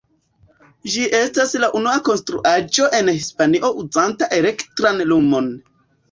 Ĝi 0.91 1.01
estis 1.17 1.51
la 1.63 1.67
unua 1.79 1.99
konstruaĵo 2.07 2.87
en 2.99 3.11
Hispanio 3.17 3.69
uzanta 3.83 4.29
elektran 4.39 5.05
lumon. 5.11 5.51